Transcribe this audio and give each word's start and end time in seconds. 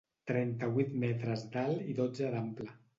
Trenta-vuit 0.29 0.97
metres 1.05 1.47
d’alt 1.55 1.87
i 1.95 1.99
dotze 2.05 2.37
d’ample. 2.37 2.73